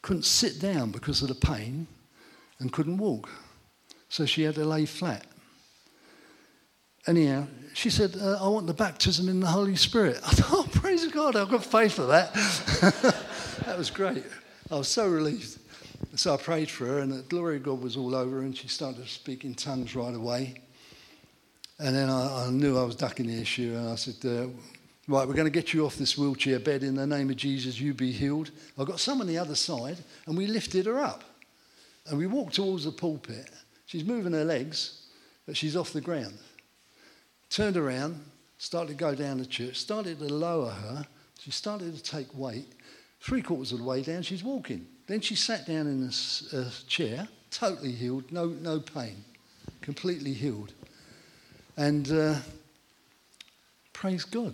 [0.00, 1.88] couldn't sit down because of the pain
[2.60, 3.28] and couldn't walk.
[4.08, 5.26] So she had to lay flat.
[7.06, 10.16] Anyhow, she said, uh, I want the baptism in the Holy Spirit.
[10.26, 12.32] I thought, oh, praise God, I've got faith for that.
[13.64, 14.24] that was great.
[14.70, 15.58] I was so relieved.
[16.14, 18.68] So I prayed for her, and the glory of God was all over and she
[18.68, 20.54] started to speak in tongues right away.
[21.78, 24.48] And then I, I knew I was ducking the issue, and I said, uh,
[25.08, 27.78] Right, we're going to get you off this wheelchair bed in the name of Jesus,
[27.78, 28.50] you be healed.
[28.76, 31.22] I got some on the other side, and we lifted her up.
[32.06, 33.48] And we walked towards the pulpit.
[33.86, 35.02] She's moving her legs,
[35.46, 36.36] but she's off the ground.
[37.56, 38.20] Turned around,
[38.58, 41.06] started to go down the church, started to lower her.
[41.40, 42.68] She started to take weight.
[43.22, 44.86] Three quarters of the way down, she's walking.
[45.06, 49.24] Then she sat down in a, a chair, totally healed, no, no pain,
[49.80, 50.74] completely healed.
[51.78, 52.34] And uh,
[53.94, 54.52] praise God.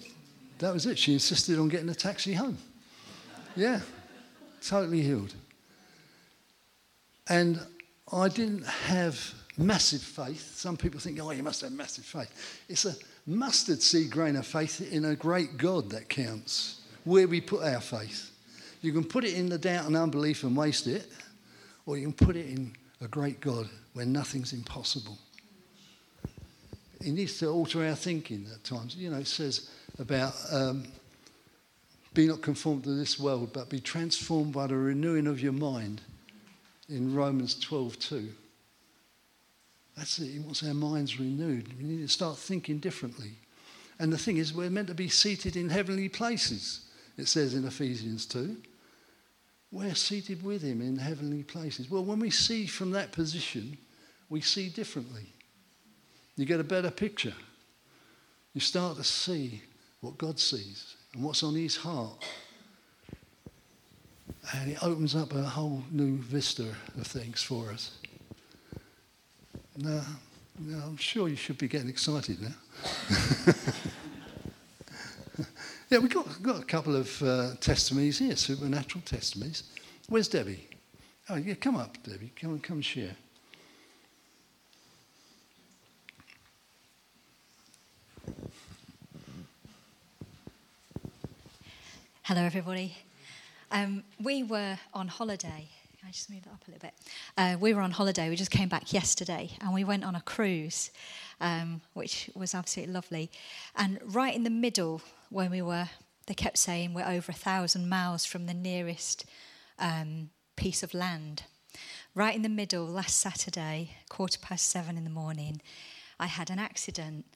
[0.61, 0.97] That was it.
[0.97, 2.59] She insisted on getting a taxi home.
[3.57, 3.81] Yeah,
[4.65, 5.35] totally healed.
[7.29, 7.59] And
[8.13, 10.57] I didn't have massive faith.
[10.57, 12.65] Some people think, oh, you must have massive faith.
[12.69, 12.95] It's a
[13.27, 17.81] mustard seed grain of faith in a great God that counts, where we put our
[17.81, 18.31] faith.
[18.81, 21.07] You can put it in the doubt and unbelief and waste it,
[21.87, 25.19] or you can put it in a great God where nothing's impossible.
[27.01, 28.97] It needs to alter our thinking at times.
[28.97, 30.85] You know, it says, about um,
[32.15, 36.01] be not conformed to this world, but be transformed by the renewing of your mind
[36.89, 38.29] in Romans 12 2.
[39.97, 40.29] That's it.
[40.29, 41.77] He wants our minds renewed.
[41.79, 43.33] We need to start thinking differently.
[43.99, 47.67] And the thing is, we're meant to be seated in heavenly places, it says in
[47.67, 48.57] Ephesians 2.
[49.71, 51.91] We're seated with him in heavenly places.
[51.91, 53.79] Well, when we see from that position,
[54.29, 55.27] we see differently.
[56.37, 57.35] You get a better picture.
[58.55, 59.63] You start to see
[60.01, 62.25] what God sees and what's on his heart.
[64.55, 67.99] And it opens up a whole new vista of things for us.
[69.77, 70.03] Now,
[70.59, 72.53] now I'm sure you should be getting excited now.
[75.89, 79.63] yeah, we've got, got a couple of uh, testimonies here, supernatural testimonies.
[80.09, 80.69] Where's Debbie?
[81.31, 82.33] Oh, yeah, come up, Debbie.
[82.39, 83.17] Come, and come share.
[92.25, 92.95] Hello, everybody.
[93.71, 95.69] Um, we were on holiday.
[96.05, 96.95] I just move that up a little bit?
[97.37, 98.29] Uh, we were on holiday.
[98.29, 100.91] We just came back yesterday and we went on a cruise,
[101.41, 103.31] um, which was absolutely lovely.
[103.77, 105.89] And right in the middle, when we were,
[106.27, 109.25] they kept saying we're over a thousand miles from the nearest
[109.79, 111.45] um, piece of land.
[112.17, 115.63] Right in the middle, last Saturday, quarter past seven in the morning,
[116.19, 117.27] I had an accident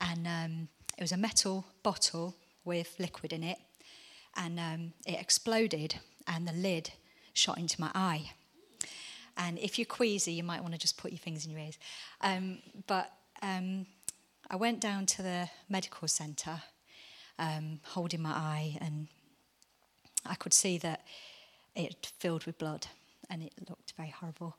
[0.00, 2.34] and um, it was a metal bottle
[2.64, 3.58] with liquid in it
[4.36, 5.94] and um, it exploded,
[6.26, 6.90] and the lid
[7.36, 8.30] shot into my eye.
[9.36, 11.78] And if you're queasy, you might want to just put your fingers in your ears.
[12.22, 13.86] Um, but um,
[14.50, 16.62] I went down to the medical centre,
[17.38, 19.08] um, holding my eye, and
[20.24, 21.04] I could see that
[21.74, 22.86] it filled with blood,
[23.28, 24.56] and it looked very horrible.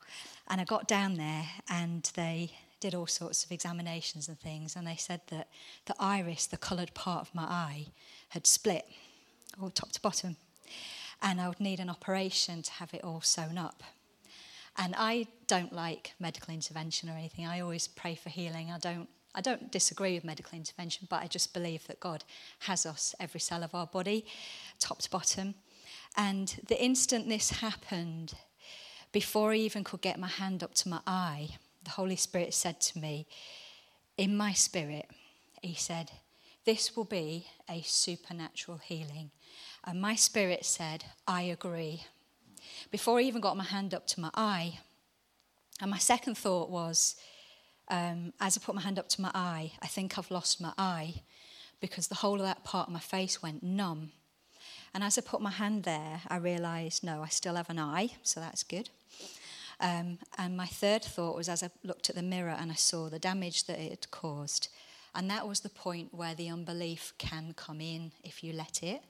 [0.48, 4.86] And I got down there, and they did all sorts of examinations and things, and
[4.86, 5.48] they said that
[5.86, 7.86] the iris, the coloured part of my eye,
[8.28, 8.86] had split
[9.60, 10.36] or top to bottom.
[11.22, 13.82] And I would need an operation to have it all sewn up.
[14.76, 17.46] And I don't like medical intervention or anything.
[17.46, 18.70] I always pray for healing.
[18.70, 22.24] I don't I don't disagree with medical intervention, but I just believe that God
[22.60, 24.26] has us, every cell of our body,
[24.80, 25.54] top to bottom.
[26.16, 28.32] And the instant this happened,
[29.12, 31.50] before I even could get my hand up to my eye,
[31.84, 33.26] the Holy Spirit said to me,
[34.16, 35.08] in my spirit,
[35.62, 36.10] He said,
[36.64, 39.30] This will be a supernatural healing.
[39.84, 42.04] And my spirit said, I agree.
[42.90, 44.78] Before I even got my hand up to my eye,
[45.80, 47.16] and my second thought was,
[47.88, 50.72] um, as I put my hand up to my eye, I think I've lost my
[50.76, 51.22] eye
[51.80, 54.12] because the whole of that part of my face went numb.
[54.94, 58.10] And as I put my hand there, I realised, no, I still have an eye,
[58.22, 58.90] so that's good.
[59.80, 63.08] Um, and my third thought was as I looked at the mirror and I saw
[63.08, 64.68] the damage that it had caused.
[65.14, 69.02] And that was the point where the unbelief can come in if you let it.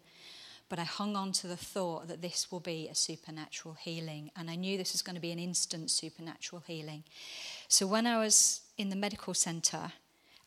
[0.69, 4.31] But I hung on to the thought that this will be a supernatural healing.
[4.37, 7.05] And I knew this was going to be an instant supernatural healing.
[7.69, 9.93] So when I was in the medical centre,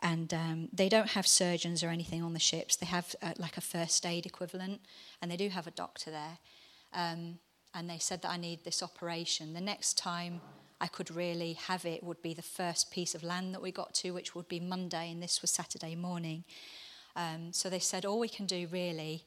[0.02, 2.76] and um, they don't have surgeons or anything on the ships.
[2.76, 4.82] They have uh, like a first aid equivalent,
[5.22, 6.40] and they do have a doctor there.
[6.94, 7.38] Um,
[7.74, 9.54] and they said that I need this operation.
[9.54, 10.42] The next time
[10.82, 13.94] I could really have it would be the first piece of land that we got
[13.96, 16.44] to, which would be Monday, and this was Saturday morning.
[17.16, 19.26] Um, so they said all we can do really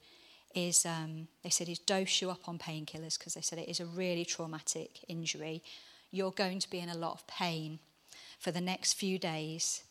[0.54, 3.80] is um, they said is dose you up on painkillers because they said it is
[3.80, 5.62] a really traumatic injury.
[6.10, 7.78] You're going to be in a lot of pain
[8.38, 9.82] for the next few days.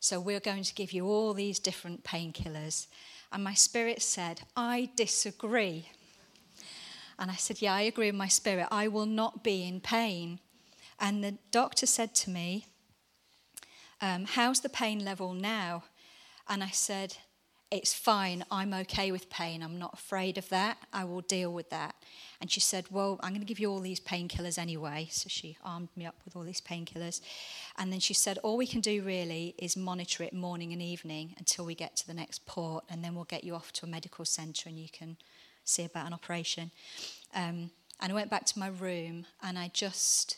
[0.00, 2.86] So we're going to give you all these different painkillers.
[3.32, 5.88] And my spirit said, I disagree.
[7.18, 8.68] And I said, Yeah, I agree with my spirit.
[8.70, 10.38] I will not be in pain.
[11.00, 12.66] And the doctor said to me,
[14.00, 15.84] um, How's the pain level now?
[16.48, 17.16] And I said,
[17.68, 18.44] It's fine.
[18.48, 19.60] I'm okay with pain.
[19.60, 20.78] I'm not afraid of that.
[20.92, 21.96] I will deal with that.
[22.40, 25.08] And she said, Well, I'm going to give you all these painkillers anyway.
[25.10, 27.20] So she armed me up with all these painkillers.
[27.76, 31.34] And then she said, All we can do really is monitor it morning and evening
[31.38, 32.84] until we get to the next port.
[32.88, 35.16] And then we'll get you off to a medical centre and you can
[35.64, 36.70] see about an operation.
[37.34, 40.36] Um, and I went back to my room and I just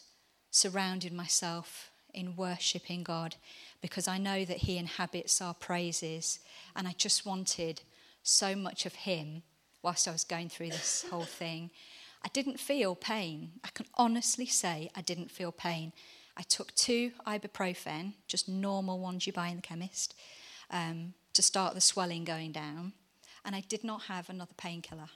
[0.51, 3.37] surrounded myself in worshipping God
[3.81, 6.41] because I know that He inhabits our praises.
[6.75, 7.83] And I just wanted
[8.23, 9.43] so much of Him
[9.83, 11.71] whilst I was going through this whole thing.
[12.25, 13.53] I didn't feel pain.
[13.65, 15.93] I can honestly say I didn't feel pain.
[16.37, 20.15] I took two ibuprofen, just normal ones you buy in the chemist,
[20.71, 22.93] um, to start the swelling going down.
[23.45, 25.09] And I did not have another painkiller.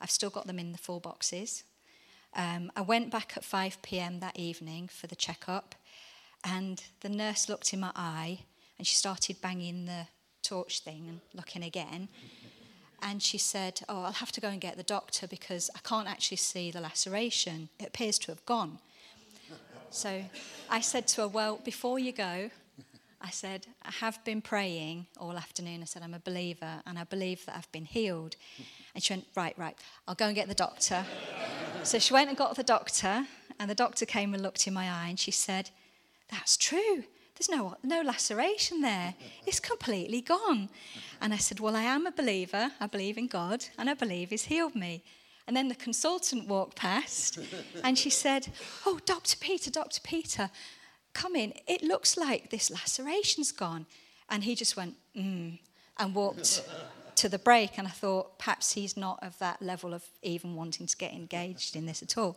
[0.00, 1.64] I've still got them in the four boxes.
[2.34, 5.74] Um, I went back at 5 pm that evening for the checkup,
[6.46, 8.38] and the nurse looked in my eye
[8.78, 10.06] and she started banging the
[10.42, 12.08] torch thing and looking again.
[13.02, 16.08] And she said, Oh, I'll have to go and get the doctor because I can't
[16.08, 17.68] actually see the laceration.
[17.80, 18.78] It appears to have gone.
[19.90, 20.22] So
[20.70, 22.50] I said to her, Well, before you go,
[23.20, 25.82] I said, I have been praying all afternoon.
[25.82, 28.36] I said, I'm a believer and I believe that I've been healed.
[28.94, 31.04] And she went, Right, right, I'll go and get the doctor.
[31.82, 33.26] so she went and got the doctor,
[33.58, 35.70] and the doctor came and looked in my eye and she said,
[36.30, 37.04] That's true.
[37.36, 39.14] There's no, no laceration there.
[39.46, 40.70] It's completely gone.
[41.20, 42.70] And I said, Well, I am a believer.
[42.80, 45.04] I believe in God, and I believe He's healed me.
[45.46, 47.38] And then the consultant walked past
[47.84, 48.48] and she said,
[48.84, 49.36] Oh, Dr.
[49.38, 50.00] Peter, Dr.
[50.02, 50.50] Peter,
[51.12, 51.52] come in.
[51.68, 53.86] It looks like this laceration's gone.
[54.28, 55.58] And he just went, mm,
[55.98, 56.62] and walked
[57.16, 60.86] to the break, and I thought perhaps he's not of that level of even wanting
[60.86, 62.36] to get engaged in this at all.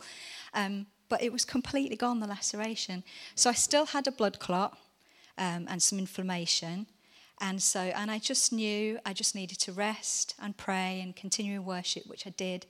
[0.53, 3.03] Um, but it was completely gone, the laceration.
[3.35, 4.77] So I still had a blood clot
[5.37, 6.85] um, and some inflammation.
[7.41, 11.55] And so, and I just knew I just needed to rest and pray and continue
[11.55, 12.65] in worship, which I did.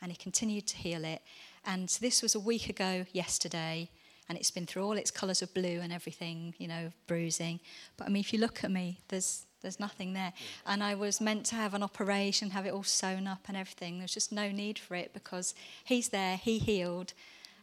[0.00, 1.22] And he continued to heal it.
[1.64, 3.90] And this was a week ago yesterday,
[4.28, 7.60] and it's been through all its colours of blue and everything, you know, bruising.
[7.96, 10.32] But I mean, if you look at me, there's there's nothing there.
[10.64, 13.98] And I was meant to have an operation, have it all sewn up and everything.
[13.98, 15.54] There's just no need for it because
[15.84, 17.14] he's there, he healed.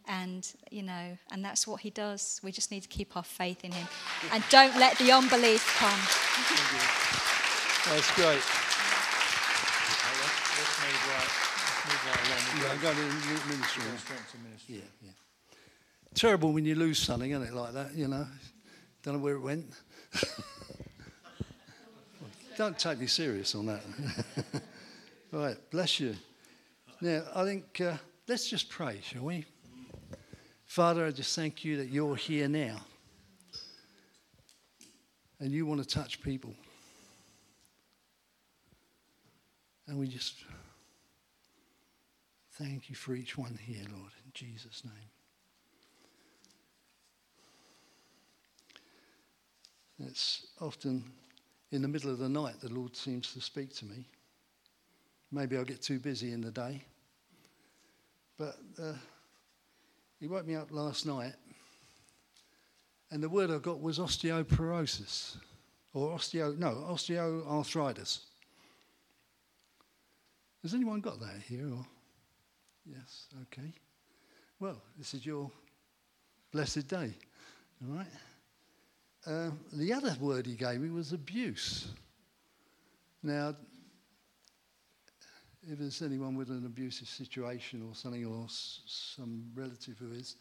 [0.06, 2.40] And, you know, and that's what he does.
[2.42, 3.88] We just need to keep our faith in him.
[4.32, 5.98] And don't let the unbelief come.
[7.88, 8.42] That's great.
[10.56, 11.30] Let's move right.
[11.64, 12.42] Let's move right along.
[12.62, 13.02] Yeah, I'm going to
[13.48, 13.82] ministry.
[13.82, 14.74] Go to ministry.
[14.76, 15.10] Yeah, yeah.
[16.14, 18.26] Terrible when you lose something, isn't it, like that, you know?
[19.02, 19.66] Don't know where it went.
[22.56, 23.82] Don't take me serious on that.
[25.32, 26.14] right, bless you.
[27.00, 27.96] Now, I think uh,
[28.28, 29.44] let's just pray, shall we?
[30.74, 32.80] Father, I just thank you that you're here now
[35.38, 36.52] and you want to touch people.
[39.86, 40.34] And we just
[42.54, 45.10] thank you for each one here, Lord, in Jesus' name.
[50.08, 51.04] It's often
[51.70, 54.08] in the middle of the night the Lord seems to speak to me.
[55.30, 56.82] Maybe I get too busy in the day.
[58.36, 58.94] But uh,
[60.20, 61.34] he woke me up last night,
[63.10, 65.36] and the word I got was osteoporosis,
[65.92, 68.20] or osteo, no, osteoarthritis.
[70.62, 71.68] Has anyone got that here?
[71.68, 71.86] Or?
[72.86, 73.72] Yes, okay.
[74.60, 75.50] Well, this is your
[76.52, 77.12] blessed day,
[77.82, 78.06] all right?
[79.26, 81.88] Uh, the other word he gave me was abuse.
[83.22, 83.54] Now,
[85.70, 90.36] if there's anyone with an abusive situation or something, or s- some relative who is,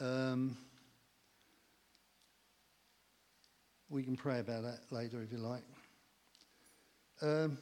[0.00, 0.56] um,
[3.90, 5.62] we can pray about that later if you like.
[7.20, 7.58] Um,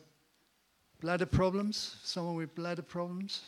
[1.01, 3.43] bladder problems, someone with bladder problems.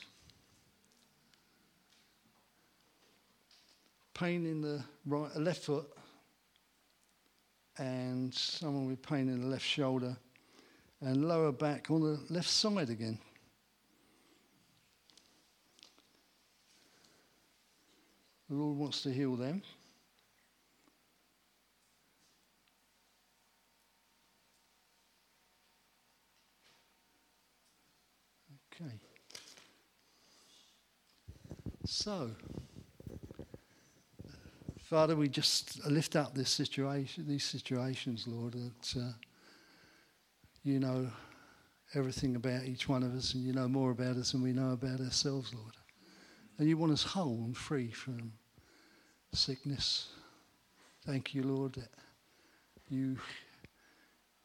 [4.15, 5.87] Pain in the right, left foot,
[7.79, 10.17] and someone with pain in the left shoulder
[11.01, 13.19] and lower back on the left side again.
[18.49, 19.63] The Lord wants to heal them.
[28.81, 28.93] Okay.
[31.85, 32.31] So,
[34.85, 39.13] Father, we just lift up this situation, these situations, Lord, that uh,
[40.69, 41.11] you know
[41.95, 44.73] everything about each one of us, and you know more about us than we know
[44.73, 45.75] about ourselves, Lord.
[46.59, 48.33] And you want us whole and free from
[49.33, 50.09] sickness.
[51.07, 51.91] Thank you, Lord, that
[52.89, 53.17] you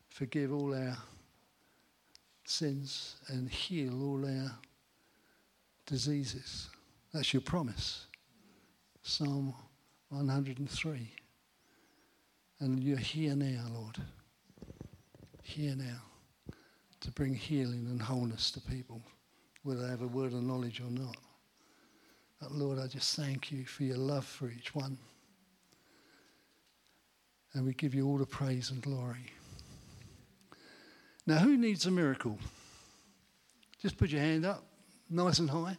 [0.08, 0.98] forgive all our
[2.46, 4.52] sins and heal all our
[5.86, 6.70] diseases.
[7.14, 8.06] That's your promise.
[9.02, 9.54] Psalm
[10.10, 11.12] 103.
[12.60, 13.98] And you're here now, Lord.
[15.42, 16.13] Here now
[17.04, 19.02] to bring healing and wholeness to people,
[19.64, 21.18] whether they have a word of knowledge or not.
[22.42, 24.98] But Lord, I just thank you for your love for each one.
[27.54, 29.26] And we give you all the praise and glory.
[31.28, 32.40] Now, who needs a miracle?
[33.82, 34.64] Just put your hand up,
[35.10, 35.78] nice and high.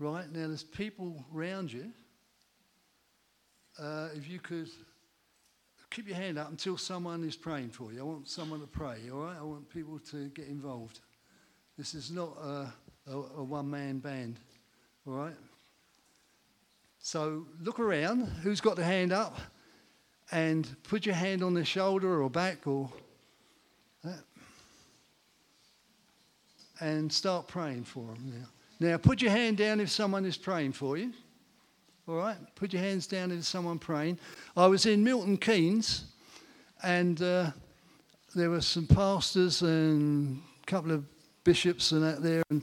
[0.00, 1.90] Right, now there's people around you.
[3.80, 4.68] Uh, if you could
[5.90, 8.00] keep your hand up until someone is praying for you.
[8.00, 9.36] I want someone to pray, all right?
[9.38, 11.00] I want people to get involved.
[11.76, 12.72] This is not a,
[13.10, 14.38] a, a one man band,
[15.06, 15.36] all right?
[16.98, 18.26] So look around.
[18.42, 19.38] Who's got the hand up?
[20.30, 22.90] And put your hand on their shoulder or back or
[24.04, 24.24] that.
[26.80, 28.46] And start praying for them now.
[28.90, 31.12] Now, put your hand down if someone is praying for you.
[32.08, 32.38] All right?
[32.54, 34.18] Put your hands down if someone praying.
[34.56, 36.06] I was in Milton Keynes,
[36.82, 37.50] and uh,
[38.34, 41.04] there were some pastors and a couple of
[41.44, 42.62] bishops and that there, and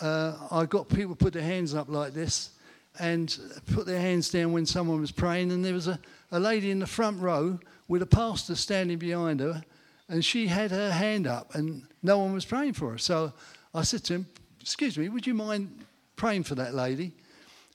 [0.00, 2.50] uh, I got people put their hands up like this
[2.98, 3.38] and
[3.72, 6.00] put their hands down when someone was praying, and there was a,
[6.32, 9.62] a lady in the front row with a pastor standing behind her,
[10.08, 12.98] and she had her hand up, and no one was praying for her.
[12.98, 13.32] So
[13.72, 14.26] I said to him,
[14.60, 15.84] Excuse me, would you mind
[16.16, 17.14] praying for that lady?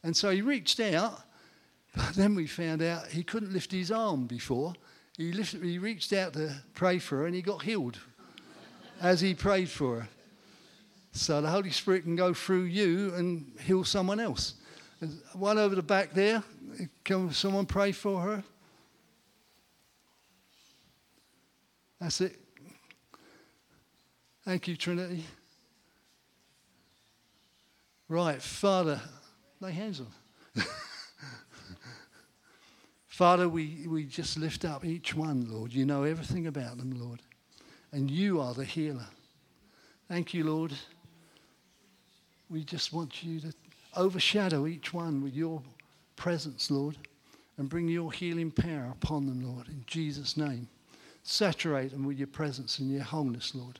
[0.03, 1.21] And so he reached out,
[1.95, 4.73] but then we found out he couldn't lift his arm before.
[5.17, 7.99] He, lifted, he reached out to pray for her and he got healed
[9.01, 10.09] as he prayed for her.
[11.11, 14.53] So the Holy Spirit can go through you and heal someone else.
[14.99, 16.43] There's one over the back there.
[17.03, 18.43] Can someone pray for her?
[21.99, 22.39] That's it.
[24.45, 25.25] Thank you, Trinity.
[28.07, 29.01] Right, Father,
[29.59, 30.63] lay hands on.
[33.07, 35.73] Father, we, we just lift up each one, Lord.
[35.73, 37.19] You know everything about them, Lord.
[37.91, 39.07] And you are the healer.
[40.07, 40.71] Thank you, Lord.
[42.49, 43.53] We just want you to
[43.95, 45.63] overshadow each one with your
[46.15, 46.97] presence, Lord,
[47.57, 50.67] and bring your healing power upon them, Lord, in Jesus' name.
[51.23, 53.79] Saturate them with your presence and your wholeness, Lord,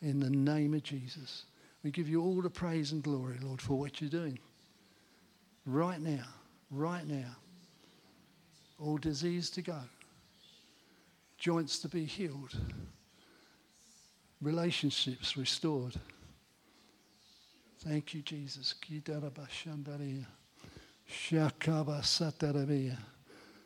[0.00, 1.44] in the name of Jesus.
[1.82, 4.38] We give you all the praise and glory, Lord, for what you're doing.
[5.66, 6.24] Right now,
[6.70, 7.36] right now.
[8.78, 9.78] All disease to go,
[11.38, 12.54] joints to be healed,
[14.42, 15.94] relationships restored.
[17.78, 18.74] Thank you, Jesus.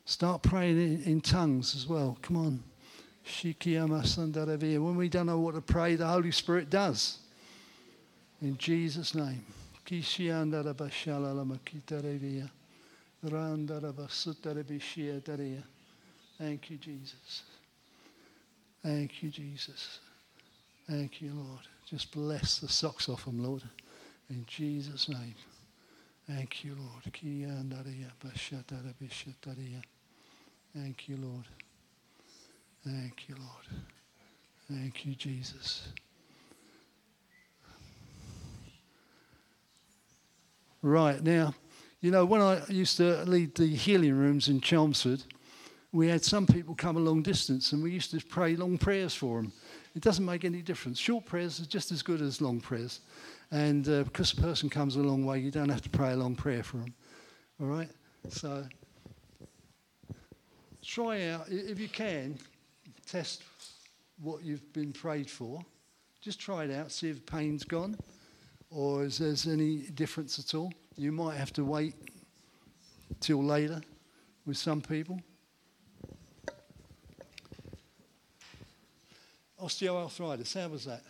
[0.05, 2.19] Start praying in, in tongues as well.
[2.23, 2.63] Come on.
[3.25, 7.19] When we don't know what to pray, the Holy Spirit does.
[8.41, 9.45] In Jesus' name.
[16.37, 17.43] Thank you, Jesus.
[18.83, 20.01] Thank you, Jesus.
[20.89, 21.67] Thank you, Lord.
[21.87, 23.63] Just bless the socks off them, Lord.
[24.29, 25.35] In Jesus' name.
[26.27, 27.03] Thank you, Lord.
[30.75, 31.47] Thank you, Lord.
[32.85, 33.83] Thank you, Lord.
[34.71, 35.89] Thank you, Jesus.
[40.89, 41.55] Right, now,
[42.01, 45.23] you know, when I used to lead the healing rooms in Chelmsford,
[45.93, 49.15] we had some people come a long distance and we used to pray long prayers
[49.15, 49.53] for them.
[49.95, 50.99] It doesn't make any difference.
[50.99, 53.01] Short prayers are just as good as long prayers.
[53.51, 56.17] And uh, because a person comes a long way, you don't have to pray a
[56.17, 56.95] long prayer for them.
[57.61, 57.91] All right?
[58.31, 58.65] So
[60.83, 62.39] try out, if you can,
[63.05, 63.43] test
[64.23, 65.61] what you've been prayed for.
[66.23, 67.99] Just try it out, see if pain's gone
[68.71, 70.73] or is there any difference at all?
[70.97, 71.95] You might have to wait
[73.21, 73.81] till later
[74.47, 75.21] with some people.
[79.61, 81.03] Osteoarthritis, how was that?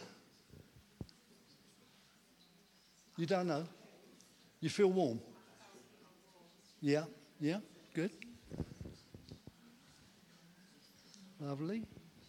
[3.16, 3.64] You don't know?
[4.60, 5.20] You feel warm?
[6.80, 7.04] Yeah,
[7.40, 7.58] yeah,
[7.92, 8.10] good.
[11.40, 11.84] Lovely.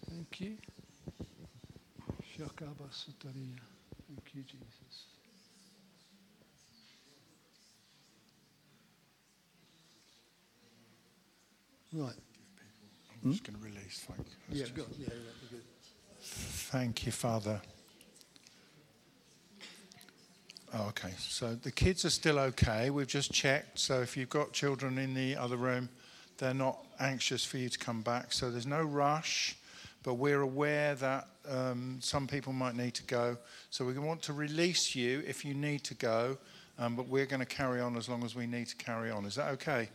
[0.09, 0.57] Thank you.
[4.07, 5.08] Thank you, Jesus.
[11.93, 12.13] Right.
[13.23, 14.05] I'm just going to release.
[14.07, 14.59] Thank you.
[14.59, 14.65] Yeah.
[14.75, 15.63] Yeah, that'd be good.
[16.21, 17.59] Thank you, Father.
[20.71, 22.91] Oh, okay, so the kids are still okay.
[22.91, 23.79] We've just checked.
[23.79, 25.89] So if you've got children in the other room,
[26.37, 28.31] they're not anxious for you to come back.
[28.33, 29.57] So there's no rush,
[30.03, 33.35] but we're aware that um, some people might need to go.
[33.71, 36.37] So we want to release you if you need to go,
[36.77, 39.25] um, but we're going to carry on as long as we need to carry on.
[39.25, 39.89] Is that okay?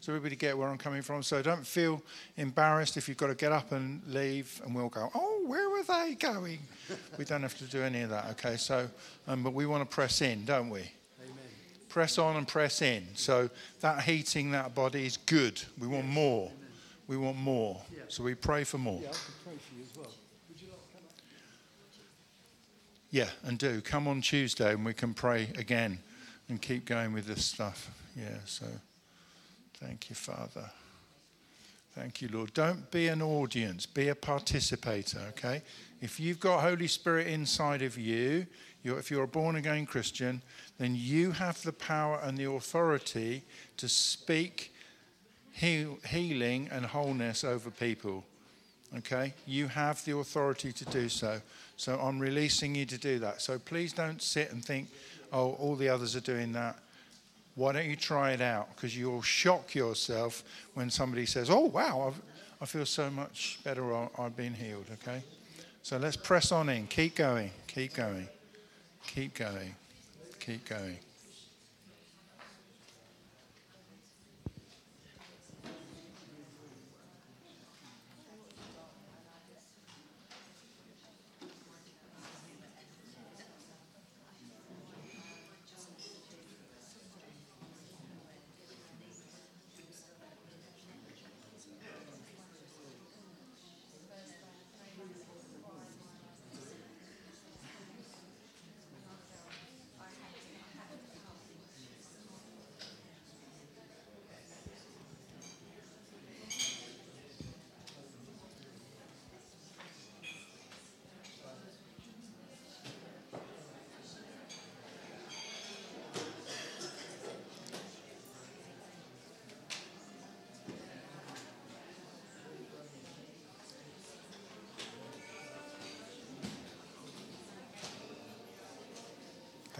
[0.00, 1.22] Does everybody get where I'm coming from?
[1.22, 2.02] So don't feel
[2.38, 5.82] embarrassed if you've got to get up and leave, and we'll go, oh, where were
[5.82, 6.58] they going?
[7.18, 8.56] we don't have to do any of that, okay?
[8.56, 8.88] So,
[9.28, 10.90] um, but we want to press in, don't we?
[11.90, 13.04] Press on and press in.
[13.14, 15.60] So that heating that body is good.
[15.78, 16.50] We want more.
[17.06, 17.82] We want more.
[18.08, 19.00] So we pray for more.
[19.02, 19.08] Yeah,
[19.44, 20.12] pray for you as well.
[20.48, 21.14] Would you like to come up?
[23.10, 23.80] Yeah, and do.
[23.80, 25.98] Come on Tuesday and we can pray again
[26.48, 27.90] and keep going with this stuff.
[28.16, 28.66] Yeah, so
[29.80, 30.70] thank you, Father.
[31.94, 32.54] Thank you, Lord.
[32.54, 35.62] Don't be an audience, be a participator, okay?
[36.00, 38.46] If you've got Holy Spirit inside of you,
[38.82, 40.40] you're, if you're a born again Christian,
[40.78, 43.42] then you have the power and the authority
[43.76, 44.72] to speak
[45.52, 48.24] heal, healing and wholeness over people.
[48.96, 49.34] Okay?
[49.46, 51.40] You have the authority to do so.
[51.76, 53.42] So I'm releasing you to do that.
[53.42, 54.88] So please don't sit and think,
[55.32, 56.78] oh, all the others are doing that.
[57.54, 58.74] Why don't you try it out?
[58.74, 60.44] Because you'll shock yourself
[60.74, 62.22] when somebody says, oh, wow, I've,
[62.60, 64.08] I feel so much better.
[64.18, 64.86] I've been healed.
[65.02, 65.22] Okay?
[65.82, 66.86] So let's press on in.
[66.86, 67.50] Keep going.
[67.66, 68.28] Keep going.
[69.06, 69.74] Keep going.
[70.38, 70.96] Keep going.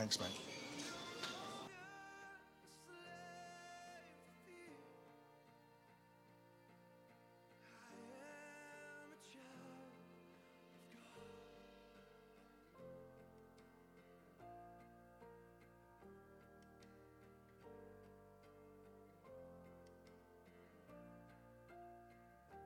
[0.00, 0.49] Thanks, mate.